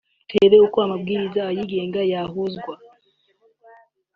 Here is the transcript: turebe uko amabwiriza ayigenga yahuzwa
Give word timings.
turebe 0.27 0.57
uko 0.65 0.77
amabwiriza 0.85 1.41
ayigenga 1.49 1.99
yahuzwa 2.13 2.73